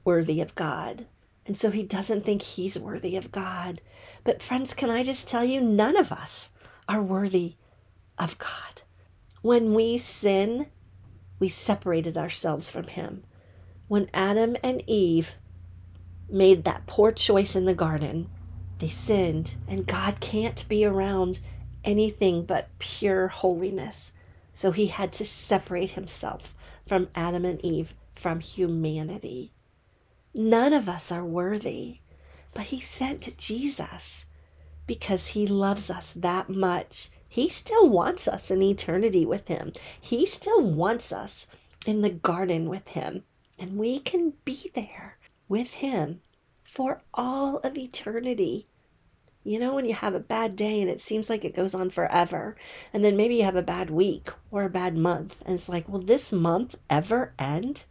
worthy 0.02 0.40
of 0.40 0.54
God. 0.54 1.06
And 1.44 1.58
so 1.58 1.70
he 1.70 1.82
doesn't 1.82 2.24
think 2.24 2.40
he's 2.40 2.78
worthy 2.78 3.16
of 3.16 3.32
God. 3.32 3.82
But, 4.24 4.42
friends, 4.42 4.72
can 4.72 4.88
I 4.88 5.02
just 5.02 5.28
tell 5.28 5.44
you, 5.44 5.60
none 5.60 5.96
of 5.96 6.10
us 6.10 6.52
are 6.88 7.02
worthy 7.02 7.56
of 8.16 8.38
God. 8.38 8.82
When 9.42 9.74
we 9.74 9.98
sin, 9.98 10.68
we 11.38 11.50
separated 11.50 12.16
ourselves 12.16 12.70
from 12.70 12.86
him. 12.86 13.24
When 13.88 14.08
Adam 14.14 14.56
and 14.62 14.82
Eve 14.86 15.36
made 16.30 16.64
that 16.64 16.86
poor 16.86 17.12
choice 17.12 17.54
in 17.54 17.66
the 17.66 17.74
garden, 17.74 18.30
they 18.80 18.88
sinned, 18.88 19.54
and 19.68 19.86
God 19.86 20.20
can't 20.20 20.68
be 20.68 20.84
around 20.84 21.40
anything 21.84 22.44
but 22.44 22.68
pure 22.78 23.28
holiness. 23.28 24.12
So 24.54 24.72
he 24.72 24.88
had 24.88 25.12
to 25.14 25.24
separate 25.24 25.92
himself 25.92 26.54
from 26.86 27.08
Adam 27.14 27.44
and 27.44 27.64
Eve, 27.64 27.94
from 28.14 28.40
humanity. 28.40 29.52
None 30.34 30.72
of 30.72 30.88
us 30.88 31.10
are 31.10 31.24
worthy, 31.24 31.98
but 32.54 32.64
He 32.64 32.80
sent 32.80 33.36
Jesus 33.36 34.26
because 34.86 35.28
He 35.28 35.46
loves 35.46 35.90
us 35.90 36.12
that 36.12 36.48
much. 36.48 37.08
He 37.28 37.48
still 37.48 37.88
wants 37.88 38.26
us 38.26 38.50
in 38.50 38.62
eternity 38.62 39.24
with 39.24 39.48
Him, 39.48 39.72
He 40.00 40.26
still 40.26 40.62
wants 40.62 41.12
us 41.12 41.46
in 41.86 42.02
the 42.02 42.10
garden 42.10 42.68
with 42.68 42.88
Him, 42.88 43.24
and 43.58 43.76
we 43.76 43.98
can 43.98 44.34
be 44.44 44.70
there 44.74 45.18
with 45.48 45.74
Him 45.74 46.20
for 46.62 47.02
all 47.14 47.58
of 47.58 47.76
eternity. 47.76 48.66
You 49.42 49.58
know, 49.58 49.74
when 49.74 49.86
you 49.86 49.94
have 49.94 50.14
a 50.14 50.20
bad 50.20 50.54
day 50.54 50.82
and 50.82 50.90
it 50.90 51.00
seems 51.00 51.30
like 51.30 51.44
it 51.44 51.54
goes 51.54 51.74
on 51.74 51.88
forever, 51.88 52.56
and 52.92 53.02
then 53.02 53.16
maybe 53.16 53.36
you 53.36 53.44
have 53.44 53.56
a 53.56 53.62
bad 53.62 53.88
week 53.88 54.30
or 54.50 54.64
a 54.64 54.70
bad 54.70 54.96
month, 54.96 55.40
and 55.46 55.54
it's 55.54 55.68
like, 55.68 55.88
will 55.88 56.00
this 56.00 56.30
month 56.30 56.76
ever 56.90 57.32
end? 57.38 57.84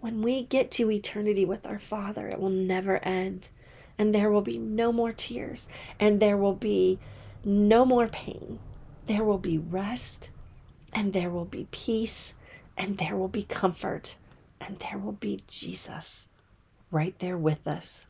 When 0.00 0.20
we 0.20 0.42
get 0.42 0.70
to 0.72 0.90
eternity 0.90 1.46
with 1.46 1.66
our 1.66 1.78
Father, 1.78 2.28
it 2.28 2.38
will 2.38 2.50
never 2.50 3.02
end. 3.02 3.48
And 3.96 4.14
there 4.14 4.30
will 4.30 4.42
be 4.42 4.58
no 4.58 4.92
more 4.92 5.12
tears, 5.12 5.66
and 5.98 6.20
there 6.20 6.36
will 6.36 6.54
be 6.54 6.98
no 7.44 7.86
more 7.86 8.08
pain. 8.08 8.58
There 9.06 9.24
will 9.24 9.38
be 9.38 9.56
rest, 9.56 10.30
and 10.92 11.12
there 11.12 11.30
will 11.30 11.46
be 11.46 11.68
peace, 11.70 12.34
and 12.76 12.98
there 12.98 13.16
will 13.16 13.28
be 13.28 13.44
comfort, 13.44 14.16
and 14.60 14.78
there 14.80 14.98
will 14.98 15.12
be 15.12 15.40
Jesus 15.46 16.28
right 16.90 17.18
there 17.20 17.38
with 17.38 17.66
us. 17.66 18.06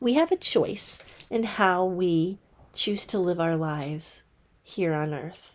We 0.00 0.14
have 0.14 0.30
a 0.30 0.36
choice 0.36 0.98
in 1.30 1.44
how 1.44 1.84
we 1.84 2.38
choose 2.74 3.06
to 3.06 3.18
live 3.18 3.40
our 3.40 3.56
lives 3.56 4.22
here 4.62 4.92
on 4.92 5.14
earth. 5.14 5.54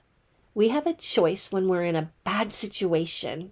We 0.53 0.69
have 0.69 0.87
a 0.87 0.93
choice 0.93 1.51
when 1.51 1.67
we're 1.67 1.83
in 1.83 1.95
a 1.95 2.11
bad 2.23 2.51
situation 2.51 3.51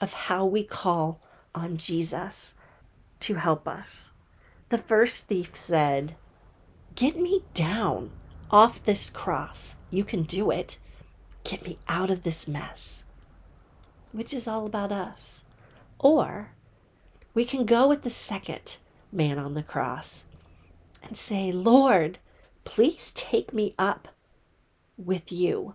of 0.00 0.12
how 0.12 0.44
we 0.44 0.64
call 0.64 1.20
on 1.54 1.76
Jesus 1.76 2.54
to 3.20 3.34
help 3.34 3.68
us. 3.68 4.10
The 4.70 4.78
first 4.78 5.26
thief 5.26 5.50
said, 5.54 6.16
Get 6.94 7.20
me 7.20 7.44
down 7.54 8.10
off 8.50 8.82
this 8.82 9.10
cross. 9.10 9.76
You 9.90 10.04
can 10.04 10.22
do 10.22 10.50
it. 10.50 10.78
Get 11.44 11.64
me 11.64 11.78
out 11.88 12.10
of 12.10 12.22
this 12.22 12.48
mess, 12.48 13.04
which 14.12 14.34
is 14.34 14.48
all 14.48 14.66
about 14.66 14.92
us. 14.92 15.44
Or 15.98 16.52
we 17.34 17.44
can 17.44 17.64
go 17.64 17.88
with 17.88 18.02
the 18.02 18.10
second 18.10 18.78
man 19.12 19.38
on 19.38 19.54
the 19.54 19.62
cross 19.62 20.24
and 21.02 21.16
say, 21.16 21.52
Lord, 21.52 22.18
please 22.64 23.10
take 23.12 23.52
me 23.52 23.74
up 23.78 24.08
with 24.96 25.32
you. 25.32 25.74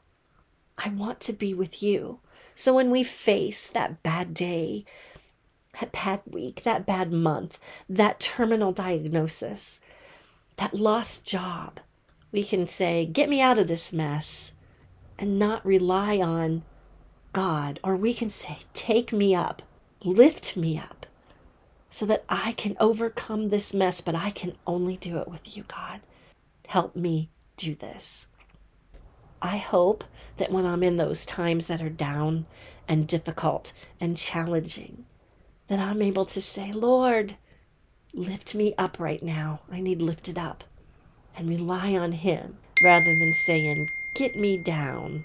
I 0.78 0.90
want 0.90 1.20
to 1.22 1.34
be 1.34 1.54
with 1.54 1.82
you. 1.82 2.20
So 2.56 2.74
when 2.74 2.92
we 2.92 3.04
face 3.04 3.68
that 3.70 4.02
bad 4.04 4.34
day, 4.34 4.86
that 5.80 5.92
bad 5.92 6.22
week, 6.26 6.64
that 6.64 6.86
bad 6.86 7.12
month, 7.12 7.60
that 7.90 8.20
terminal 8.20 8.72
diagnosis, 8.72 9.80
that 10.58 10.74
lost 10.74 11.28
job, 11.28 11.80
we 12.32 12.44
can 12.44 12.68
say, 12.68 13.06
Get 13.06 13.30
me 13.30 13.42
out 13.42 13.60
of 13.60 13.68
this 13.68 13.92
mess 13.92 14.54
and 15.18 15.40
not 15.40 15.66
rely 15.66 16.18
on 16.18 16.64
God. 17.34 17.80
Or 17.84 17.96
we 17.96 18.14
can 18.14 18.30
say, 18.30 18.60
Take 18.74 19.12
me 19.12 19.36
up, 19.36 19.62
lift 20.04 20.56
me 20.56 20.78
up 20.78 21.05
so 21.96 22.06
that 22.06 22.26
I 22.28 22.52
can 22.52 22.76
overcome 22.78 23.46
this 23.46 23.74
mess, 23.74 24.02
but 24.02 24.16
I 24.16 24.30
can 24.30 24.58
only 24.68 24.98
do 24.98 25.18
it 25.20 25.30
with 25.30 25.56
you, 25.56 25.64
God. 25.64 26.02
Help 26.68 26.94
me 26.94 27.30
do 27.56 27.74
this. 27.74 28.28
I 29.42 29.56
hope 29.56 30.04
that 30.36 30.52
when 30.52 30.66
I'm 30.66 30.84
in 30.84 30.98
those 30.98 31.26
times 31.26 31.68
that 31.68 31.82
are 31.82 31.90
down 31.90 32.48
and 32.86 33.08
difficult 33.08 33.72
and 33.98 34.18
challenging, 34.18 35.06
that 35.68 35.80
I'm 35.80 36.02
able 36.02 36.26
to 36.26 36.42
say, 36.42 36.74
Lord, 36.74 37.38
lift 38.14 38.54
me 38.54 38.76
up 38.78 39.00
right 39.00 39.24
now. 39.24 39.62
I 39.72 39.80
need 39.80 40.02
lifted 40.02 40.38
up 40.38 40.66
and 41.38 41.48
rely 41.48 41.96
on 41.96 42.12
Him 42.12 42.58
rather 42.84 43.06
than 43.06 43.34
saying, 43.46 43.88
get 44.16 44.36
me 44.36 44.58
down, 44.58 45.24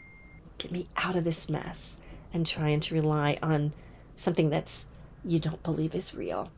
get 0.59 0.71
me 0.71 0.87
out 0.99 1.17
of 1.17 1.25
this 1.25 1.49
mess, 1.49 1.99
and 2.33 2.47
trying 2.47 2.79
to 2.79 2.95
rely 2.95 3.41
on 3.43 3.73
something 4.15 4.51
that's 4.51 4.87
you 5.25 5.41
don't 5.41 5.65
believe 5.65 5.97
is 5.97 6.15
real. 6.15 6.49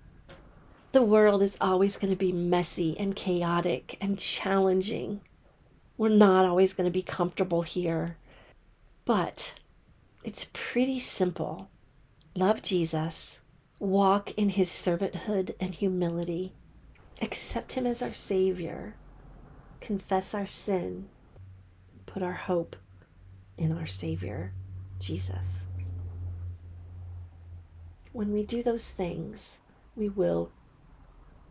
The 0.92 1.02
world 1.02 1.42
is 1.42 1.56
always 1.58 1.96
going 1.96 2.10
to 2.10 2.16
be 2.16 2.32
messy 2.32 2.98
and 2.98 3.16
chaotic 3.16 3.96
and 3.98 4.18
challenging. 4.18 5.22
We're 5.96 6.10
not 6.10 6.44
always 6.44 6.74
going 6.74 6.84
to 6.84 6.90
be 6.90 7.02
comfortable 7.02 7.62
here. 7.62 8.18
But 9.06 9.54
it's 10.22 10.48
pretty 10.52 10.98
simple. 10.98 11.70
Love 12.36 12.60
Jesus, 12.60 13.40
walk 13.78 14.32
in 14.38 14.50
his 14.50 14.68
servanthood 14.68 15.54
and 15.58 15.74
humility, 15.74 16.52
accept 17.22 17.72
him 17.72 17.86
as 17.86 18.02
our 18.02 18.14
Savior, 18.14 18.94
confess 19.80 20.34
our 20.34 20.46
sin, 20.46 21.08
put 22.04 22.22
our 22.22 22.32
hope 22.34 22.76
in 23.56 23.72
our 23.72 23.86
Savior, 23.86 24.52
Jesus. 25.00 25.62
When 28.12 28.32
we 28.32 28.44
do 28.44 28.62
those 28.62 28.90
things, 28.90 29.58
we 29.96 30.08
will 30.10 30.50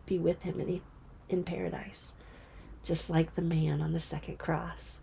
be 0.05 0.19
with 0.19 0.43
him 0.43 0.59
in, 0.59 0.81
in 1.29 1.43
paradise, 1.43 2.13
just 2.83 3.09
like 3.09 3.35
the 3.35 3.41
man 3.41 3.81
on 3.81 3.93
the 3.93 3.99
second 3.99 4.37
cross. 4.37 5.01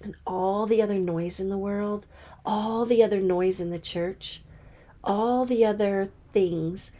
And 0.00 0.14
all 0.26 0.66
the 0.66 0.80
other 0.80 0.98
noise 0.98 1.40
in 1.40 1.48
the 1.48 1.58
world, 1.58 2.06
all 2.44 2.84
the 2.84 3.02
other 3.02 3.20
noise 3.20 3.60
in 3.60 3.70
the 3.70 3.78
church, 3.78 4.42
all 5.02 5.44
the 5.44 5.64
other 5.64 6.10
things 6.32 6.92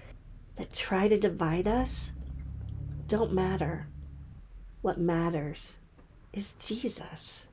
that 0.57 0.73
try 0.73 1.09
to 1.09 1.19
divide 1.19 1.69
us 1.69 2.13
don't 3.07 3.33
matter. 3.33 3.87
What 4.83 4.99
matters 4.99 5.77
is 6.33 6.55
Jesus, 6.55 7.47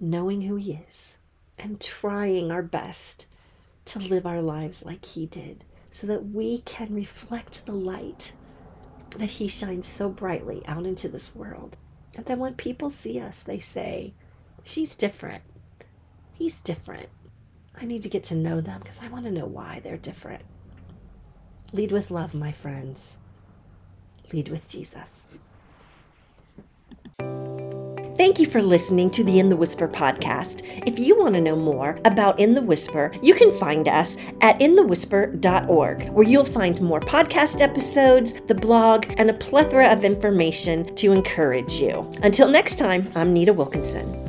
knowing 0.00 0.42
who 0.42 0.56
He 0.56 0.80
is 0.86 1.16
and 1.58 1.80
trying 1.80 2.50
our 2.50 2.62
best 2.62 3.26
to 3.86 3.98
live 3.98 4.26
our 4.26 4.42
lives 4.42 4.84
like 4.84 5.04
He 5.04 5.26
did 5.26 5.64
so 5.90 6.06
that 6.06 6.26
we 6.30 6.58
can 6.58 6.94
reflect 6.94 7.64
the 7.64 7.72
light 7.72 8.32
that 9.10 9.30
He 9.30 9.48
shines 9.48 9.86
so 9.86 10.08
brightly 10.08 10.62
out 10.66 10.86
into 10.86 11.08
this 11.08 11.34
world. 11.34 11.76
And 12.16 12.24
then 12.26 12.38
when 12.38 12.54
people 12.54 12.90
see 12.90 13.20
us, 13.20 13.42
they 13.42 13.60
say, 13.60 14.14
She's 14.64 14.96
different. 14.96 15.42
He's 16.32 16.60
different. 16.60 17.08
I 17.80 17.86
need 17.86 18.02
to 18.02 18.08
get 18.08 18.24
to 18.24 18.34
know 18.34 18.60
them 18.60 18.80
because 18.80 19.00
I 19.02 19.08
want 19.08 19.24
to 19.26 19.30
know 19.30 19.46
why 19.46 19.80
they're 19.82 19.96
different. 19.96 20.42
Lead 21.72 21.92
with 21.92 22.10
love, 22.10 22.34
my 22.34 22.52
friends. 22.52 23.18
Lead 24.32 24.48
with 24.48 24.66
Jesus. 24.68 25.26
Thank 28.26 28.40
you 28.40 28.46
for 28.46 28.60
listening 28.60 29.10
to 29.10 29.22
the 29.22 29.38
In 29.38 29.50
the 29.50 29.56
Whisper 29.56 29.86
podcast. 29.86 30.62
If 30.84 30.98
you 30.98 31.16
want 31.16 31.36
to 31.36 31.40
know 31.40 31.54
more 31.54 32.00
about 32.04 32.40
In 32.40 32.54
the 32.54 32.60
Whisper, 32.60 33.12
you 33.22 33.34
can 33.34 33.52
find 33.52 33.86
us 33.86 34.18
at 34.40 34.58
inthewhisper.org, 34.58 36.08
where 36.08 36.26
you'll 36.26 36.44
find 36.44 36.80
more 36.80 36.98
podcast 36.98 37.60
episodes, 37.60 38.32
the 38.48 38.54
blog, 38.56 39.06
and 39.16 39.30
a 39.30 39.34
plethora 39.34 39.86
of 39.92 40.04
information 40.04 40.92
to 40.96 41.12
encourage 41.12 41.74
you. 41.74 42.10
Until 42.24 42.48
next 42.48 42.80
time, 42.80 43.12
I'm 43.14 43.32
Nita 43.32 43.52
Wilkinson. 43.52 44.25